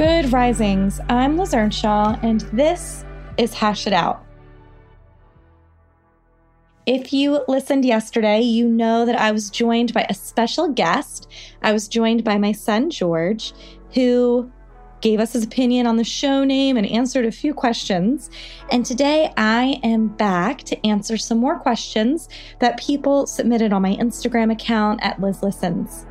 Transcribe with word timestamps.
Good 0.00 0.32
risings. 0.32 0.98
I'm 1.10 1.36
Liz 1.36 1.52
Earnshaw, 1.52 2.18
and 2.22 2.40
this 2.54 3.04
is 3.36 3.52
Hash 3.52 3.86
It 3.86 3.92
Out. 3.92 4.24
If 6.86 7.12
you 7.12 7.44
listened 7.48 7.84
yesterday, 7.84 8.40
you 8.40 8.66
know 8.66 9.04
that 9.04 9.20
I 9.20 9.30
was 9.30 9.50
joined 9.50 9.92
by 9.92 10.06
a 10.08 10.14
special 10.14 10.68
guest. 10.68 11.30
I 11.60 11.74
was 11.74 11.86
joined 11.86 12.24
by 12.24 12.38
my 12.38 12.52
son, 12.52 12.88
George, 12.88 13.52
who 13.92 14.50
gave 15.02 15.20
us 15.20 15.34
his 15.34 15.44
opinion 15.44 15.86
on 15.86 15.98
the 15.98 16.04
show 16.04 16.44
name 16.44 16.78
and 16.78 16.86
answered 16.86 17.26
a 17.26 17.30
few 17.30 17.52
questions. 17.52 18.30
And 18.72 18.86
today 18.86 19.30
I 19.36 19.80
am 19.82 20.08
back 20.08 20.62
to 20.62 20.86
answer 20.86 21.18
some 21.18 21.36
more 21.36 21.58
questions 21.58 22.30
that 22.60 22.80
people 22.80 23.26
submitted 23.26 23.74
on 23.74 23.82
my 23.82 23.96
Instagram 23.96 24.50
account 24.50 25.00
at 25.02 25.20
Liz 25.20 25.42
Listens. 25.42 26.06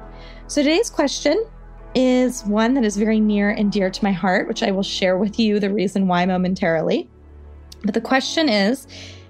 So 0.46 0.62
today's 0.62 0.92
question 0.92 1.44
is 1.96 2.44
one 2.46 2.74
that 2.76 2.86
is 2.86 2.98
very 2.98 3.20
near 3.20 3.50
and 3.50 3.72
dear 3.72 3.90
to 3.90 4.04
my 4.04 4.12
heart, 4.12 4.48
which 4.48 4.64
I 4.64 4.72
will 4.72 4.84
share 4.84 5.18
with 5.18 5.40
you 5.40 5.59
the 5.59 5.73
reason 5.73 6.08
why 6.08 6.26
momentarily. 6.26 7.09
But 7.84 7.94
the 7.94 8.02
question 8.02 8.50
is 8.50 8.88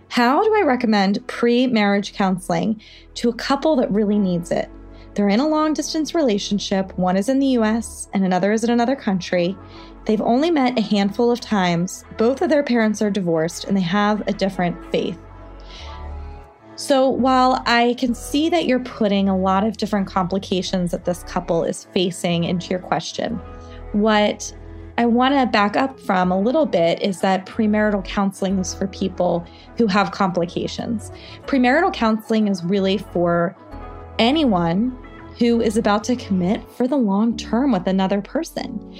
How 0.10 0.44
do 0.44 0.56
I 0.56 0.64
recommend 0.64 1.26
pre 1.28 1.68
marriage 1.68 2.14
counseling 2.14 2.82
to 3.16 3.30
a 3.30 3.36
couple 3.36 3.76
that 3.78 3.92
really 3.92 4.20
needs 4.20 4.52
it? 4.52 4.70
They're 5.16 5.30
in 5.30 5.40
a 5.40 5.48
long 5.48 5.74
distance 5.74 6.16
relationship. 6.16 6.98
One 6.98 7.18
is 7.18 7.30
in 7.30 7.40
the 7.40 7.58
US 7.58 8.08
and 8.14 8.24
another 8.24 8.52
is 8.52 8.64
in 8.64 8.70
another 8.70 8.96
country. 8.96 9.58
They've 10.06 10.22
only 10.22 10.50
met 10.50 10.78
a 10.78 10.82
handful 10.82 11.30
of 11.30 11.40
times. 11.40 12.04
Both 12.18 12.42
of 12.42 12.50
their 12.50 12.64
parents 12.64 13.02
are 13.02 13.12
divorced 13.12 13.66
and 13.66 13.76
they 13.76 13.82
have 13.82 14.26
a 14.28 14.34
different 14.34 14.92
faith. 14.92 15.20
So, 16.80 17.10
while 17.10 17.62
I 17.66 17.94
can 17.98 18.16
see 18.16 18.48
that 18.48 18.66
you're 18.66 18.80
putting 18.80 19.28
a 19.28 19.38
lot 19.38 19.66
of 19.66 19.76
different 19.76 20.08
complications 20.08 20.92
that 20.92 21.04
this 21.04 21.24
couple 21.24 21.66
is 21.66 21.84
facing 21.94 22.46
into 22.46 22.70
your 22.70 22.80
question, 22.80 23.36
what 23.92 24.56
I 24.98 25.06
want 25.06 25.36
to 25.36 25.46
back 25.46 25.76
up 25.76 26.00
from 26.00 26.32
a 26.32 26.40
little 26.40 26.66
bit 26.66 27.02
is 27.02 27.20
that 27.20 27.46
premarital 27.46 28.06
counseling 28.06 28.60
is 28.60 28.74
for 28.74 28.88
people 28.88 29.46
who 29.78 29.88
have 29.88 30.12
complications. 30.12 31.12
Premarital 31.48 31.94
counseling 31.94 32.48
is 32.48 32.64
really 32.64 32.98
for 32.98 33.58
anyone 34.18 34.98
who 35.38 35.60
is 35.60 35.76
about 35.76 36.06
to 36.06 36.16
commit 36.16 36.64
for 36.72 36.88
the 36.88 36.96
long 36.96 37.36
term 37.36 37.74
with 37.74 37.88
another 37.88 38.22
person. 38.22 38.98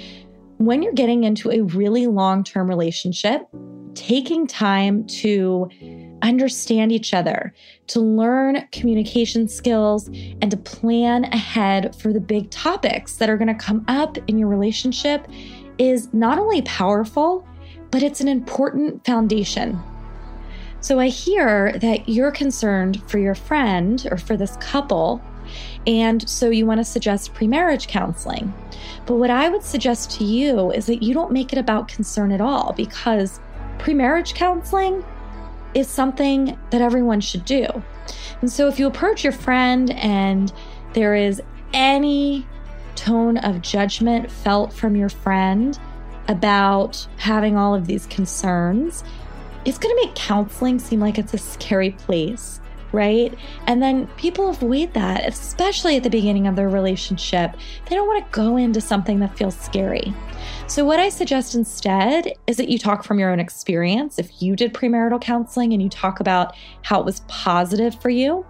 When 0.58 0.82
you're 0.82 0.92
getting 0.92 1.24
into 1.24 1.50
a 1.50 1.62
really 1.62 2.08
long 2.08 2.44
term 2.44 2.68
relationship, 2.68 3.48
taking 3.94 4.46
time 4.46 5.06
to 5.06 5.70
understand 6.22 6.92
each 6.92 7.14
other, 7.14 7.54
to 7.88 8.00
learn 8.00 8.66
communication 8.72 9.48
skills, 9.48 10.08
and 10.40 10.50
to 10.50 10.56
plan 10.56 11.24
ahead 11.24 11.94
for 11.96 12.12
the 12.12 12.20
big 12.20 12.50
topics 12.50 13.16
that 13.16 13.30
are 13.30 13.36
going 13.36 13.48
to 13.48 13.54
come 13.54 13.84
up 13.88 14.16
in 14.28 14.38
your 14.38 14.48
relationship 14.48 15.26
is 15.78 16.12
not 16.12 16.38
only 16.38 16.62
powerful, 16.62 17.46
but 17.90 18.02
it's 18.02 18.20
an 18.20 18.28
important 18.28 19.04
foundation. 19.04 19.78
So 20.80 20.98
I 20.98 21.08
hear 21.08 21.72
that 21.78 22.08
you're 22.08 22.30
concerned 22.30 23.02
for 23.10 23.18
your 23.18 23.34
friend 23.34 24.06
or 24.10 24.16
for 24.16 24.36
this 24.36 24.56
couple, 24.56 25.20
and 25.86 26.28
so 26.28 26.50
you 26.50 26.64
want 26.64 26.78
to 26.78 26.84
suggest 26.84 27.34
pre-marriage 27.34 27.88
counseling. 27.88 28.52
But 29.06 29.16
what 29.16 29.30
I 29.30 29.48
would 29.48 29.62
suggest 29.62 30.10
to 30.18 30.24
you 30.24 30.70
is 30.70 30.86
that 30.86 31.02
you 31.02 31.12
don't 31.12 31.32
make 31.32 31.52
it 31.52 31.58
about 31.58 31.88
concern 31.88 32.32
at 32.32 32.40
all 32.40 32.72
because 32.72 33.40
pre-marriage 33.78 34.34
counseling 34.34 35.04
is 35.74 35.88
something 35.88 36.58
that 36.70 36.80
everyone 36.80 37.20
should 37.20 37.44
do. 37.44 37.66
And 38.40 38.50
so 38.50 38.68
if 38.68 38.78
you 38.78 38.86
approach 38.86 39.22
your 39.22 39.32
friend 39.32 39.90
and 39.92 40.52
there 40.92 41.14
is 41.14 41.42
any 41.72 42.46
tone 42.96 43.38
of 43.38 43.62
judgment 43.62 44.30
felt 44.30 44.72
from 44.72 44.96
your 44.96 45.08
friend 45.08 45.78
about 46.28 47.06
having 47.16 47.56
all 47.56 47.74
of 47.74 47.86
these 47.86 48.06
concerns, 48.06 49.04
it's 49.64 49.78
going 49.78 49.94
to 49.94 50.06
make 50.06 50.14
counseling 50.14 50.78
seem 50.78 51.00
like 51.00 51.18
it's 51.18 51.34
a 51.34 51.38
scary 51.38 51.90
place 51.90 52.60
right? 52.92 53.36
And 53.66 53.82
then 53.82 54.06
people 54.16 54.48
avoid 54.48 54.94
that, 54.94 55.26
especially 55.26 55.96
at 55.96 56.02
the 56.02 56.10
beginning 56.10 56.46
of 56.46 56.56
their 56.56 56.68
relationship. 56.68 57.52
They 57.88 57.96
don't 57.96 58.08
want 58.08 58.24
to 58.24 58.36
go 58.36 58.56
into 58.56 58.80
something 58.80 59.20
that 59.20 59.36
feels 59.36 59.56
scary. 59.56 60.14
So, 60.66 60.84
what 60.84 61.00
I 61.00 61.08
suggest 61.08 61.54
instead 61.54 62.32
is 62.46 62.56
that 62.56 62.68
you 62.68 62.78
talk 62.78 63.02
from 63.02 63.18
your 63.18 63.30
own 63.30 63.40
experience. 63.40 64.18
If 64.18 64.40
you 64.40 64.54
did 64.54 64.72
premarital 64.72 65.20
counseling 65.20 65.72
and 65.72 65.82
you 65.82 65.88
talk 65.88 66.20
about 66.20 66.54
how 66.82 67.00
it 67.00 67.04
was 67.04 67.20
positive 67.28 68.00
for 68.00 68.10
you, 68.10 68.46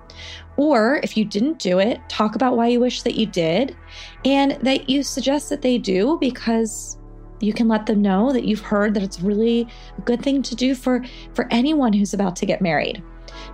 or 0.57 1.01
if 1.03 1.17
you 1.17 1.25
didn't 1.25 1.59
do 1.59 1.79
it, 1.79 2.01
talk 2.09 2.35
about 2.35 2.57
why 2.57 2.69
you 2.69 2.81
wish 2.81 3.03
that 3.03 3.15
you 3.15 3.27
did 3.27 3.77
and 4.25 4.53
that 4.63 4.91
you 4.91 5.03
suggest 5.03 5.49
that 5.49 5.63
they 5.63 5.79
do 5.79 6.19
because 6.21 6.99
you 7.41 7.53
can 7.55 7.69
let 7.69 7.87
them 7.87 8.03
know 8.03 8.33
that 8.33 8.45
you've 8.45 8.61
heard 8.61 8.93
that 8.95 9.03
it's 9.03 9.21
really 9.21 9.67
a 9.97 10.01
good 10.03 10.23
thing 10.23 10.43
to 10.43 10.55
do 10.55 10.75
for 10.75 11.03
for 11.35 11.49
anyone 11.51 11.93
who's 11.93 12.13
about 12.13 12.37
to 12.37 12.47
get 12.47 12.61
married. 12.61 13.03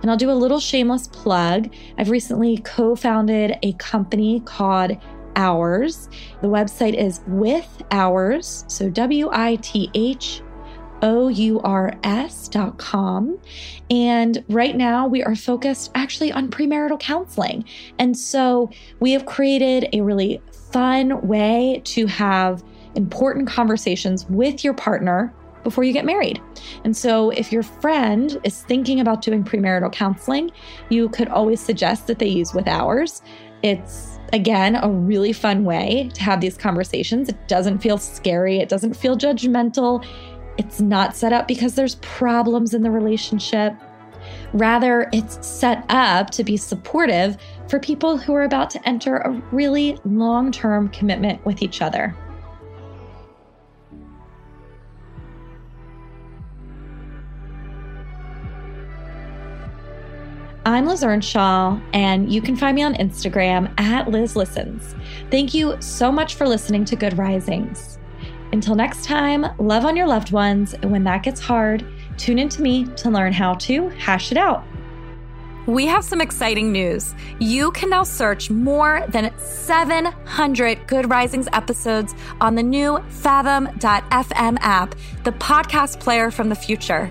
And 0.01 0.11
I'll 0.11 0.17
do 0.17 0.29
a 0.29 0.33
little 0.33 0.59
shameless 0.59 1.07
plug. 1.07 1.73
I've 1.97 2.09
recently 2.09 2.57
co 2.57 2.95
founded 2.95 3.57
a 3.63 3.73
company 3.73 4.41
called 4.41 4.97
Ours. 5.37 6.09
The 6.41 6.49
website 6.49 6.95
is 6.95 7.21
with 7.27 7.81
ours, 7.91 8.65
so 8.67 8.89
W 8.89 9.29
I 9.31 9.55
T 9.61 9.89
H 9.93 10.41
O 11.01 11.27
U 11.27 11.59
R 11.61 11.93
S 12.03 12.47
dot 12.47 12.77
com. 12.77 13.37
And 13.89 14.43
right 14.49 14.75
now 14.75 15.07
we 15.07 15.23
are 15.23 15.35
focused 15.35 15.91
actually 15.95 16.31
on 16.31 16.49
premarital 16.49 16.99
counseling. 16.99 17.65
And 17.99 18.17
so 18.17 18.71
we 18.99 19.11
have 19.11 19.25
created 19.25 19.89
a 19.93 20.01
really 20.01 20.41
fun 20.71 21.25
way 21.27 21.81
to 21.85 22.07
have 22.07 22.63
important 22.95 23.47
conversations 23.47 24.25
with 24.27 24.63
your 24.63 24.73
partner 24.73 25.33
before 25.67 25.83
you 25.83 25.91
get 25.91 26.05
married. 26.05 26.41
And 26.85 26.95
so, 26.95 27.29
if 27.31 27.51
your 27.51 27.61
friend 27.61 28.39
is 28.45 28.61
thinking 28.61 29.01
about 29.01 29.21
doing 29.21 29.43
premarital 29.43 29.91
counseling, 29.91 30.49
you 30.87 31.09
could 31.09 31.27
always 31.27 31.59
suggest 31.59 32.07
that 32.07 32.19
they 32.19 32.27
use 32.27 32.53
with 32.53 32.69
ours. 32.69 33.21
It's 33.63 34.17
again 34.31 34.75
a 34.75 34.89
really 34.89 35.33
fun 35.33 35.65
way 35.65 36.09
to 36.13 36.23
have 36.23 36.39
these 36.39 36.55
conversations. 36.55 37.27
It 37.27 37.47
doesn't 37.49 37.79
feel 37.79 37.97
scary, 37.97 38.59
it 38.59 38.69
doesn't 38.69 38.93
feel 38.95 39.17
judgmental. 39.17 40.05
It's 40.57 40.79
not 40.79 41.17
set 41.17 41.33
up 41.33 41.49
because 41.49 41.75
there's 41.75 41.95
problems 41.95 42.73
in 42.73 42.81
the 42.81 42.89
relationship. 42.89 43.73
Rather, 44.53 45.09
it's 45.11 45.45
set 45.45 45.83
up 45.89 46.29
to 46.29 46.45
be 46.45 46.55
supportive 46.55 47.35
for 47.67 47.77
people 47.77 48.17
who 48.17 48.33
are 48.33 48.43
about 48.43 48.69
to 48.69 48.87
enter 48.87 49.17
a 49.17 49.31
really 49.51 49.99
long 50.05 50.49
term 50.49 50.87
commitment 50.89 51.45
with 51.45 51.61
each 51.61 51.81
other. 51.81 52.15
I'm 60.67 60.85
Liz 60.85 61.01
Earnshaw, 61.01 61.79
and 61.93 62.29
you 62.29 62.41
can 62.41 62.57
find 62.57 62.75
me 62.75 62.83
on 62.83 62.95
Instagram 62.95 63.73
at 63.79 64.09
Liz 64.09 64.35
Listens. 64.35 64.95
Thank 65.31 65.53
you 65.53 65.77
so 65.79 66.11
much 66.11 66.35
for 66.35 66.45
listening 66.45 66.83
to 66.83 66.97
Good 66.97 67.17
Risings. 67.17 67.97
Until 68.51 68.75
next 68.75 69.05
time, 69.05 69.45
love 69.59 69.85
on 69.85 69.95
your 69.95 70.07
loved 70.07 70.33
ones, 70.33 70.73
and 70.73 70.91
when 70.91 71.05
that 71.05 71.23
gets 71.23 71.39
hard, 71.39 71.85
tune 72.17 72.37
in 72.37 72.49
to 72.49 72.61
me 72.61 72.83
to 72.97 73.09
learn 73.09 73.31
how 73.31 73.53
to 73.53 73.87
hash 73.91 74.33
it 74.33 74.37
out. 74.37 74.65
We 75.67 75.85
have 75.85 76.03
some 76.03 76.19
exciting 76.19 76.73
news. 76.73 77.15
You 77.39 77.71
can 77.71 77.89
now 77.89 78.03
search 78.03 78.49
more 78.49 79.05
than 79.07 79.31
700 79.37 80.85
Good 80.85 81.09
Risings 81.09 81.47
episodes 81.53 82.13
on 82.41 82.55
the 82.55 82.63
new 82.63 83.01
Fathom.fm 83.07 84.57
app, 84.59 84.95
the 85.23 85.31
podcast 85.31 86.01
player 86.01 86.29
from 86.29 86.49
the 86.49 86.55
future. 86.55 87.09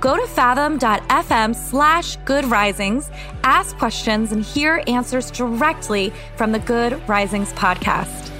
Go 0.00 0.16
to 0.16 0.26
fathom.fm 0.26 1.54
slash 1.54 2.16
good 2.24 2.44
risings, 2.44 3.10
ask 3.42 3.76
questions, 3.78 4.32
and 4.32 4.44
hear 4.44 4.82
answers 4.86 5.30
directly 5.30 6.12
from 6.36 6.52
the 6.52 6.58
Good 6.58 7.06
Risings 7.08 7.52
podcast. 7.54 8.32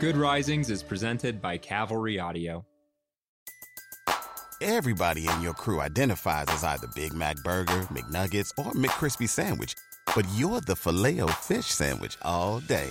Good 0.00 0.16
Risings 0.16 0.70
is 0.70 0.82
presented 0.82 1.42
by 1.42 1.58
Cavalry 1.58 2.20
Audio. 2.20 2.64
Everybody 4.60 5.28
in 5.28 5.40
your 5.40 5.54
crew 5.54 5.80
identifies 5.80 6.46
as 6.48 6.64
either 6.64 6.88
Big 6.94 7.12
Mac 7.12 7.36
Burger, 7.44 7.86
McNuggets, 7.92 8.50
or 8.58 8.72
McCrispy 8.72 9.28
Sandwich. 9.28 9.74
But 10.14 10.26
you're 10.34 10.60
the 10.60 10.74
Filet-O-Fish 10.76 11.66
Sandwich 11.66 12.16
all 12.22 12.60
day. 12.60 12.90